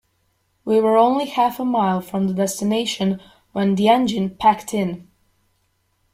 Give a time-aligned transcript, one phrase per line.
[0.65, 5.07] We were only half a mile from the destination when the engine packed in.